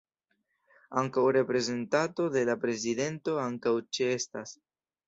[1.01, 4.61] Ankaŭ reprezentanto de la prezidento ankaŭ ĉeestas.